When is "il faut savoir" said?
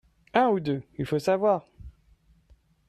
0.97-1.63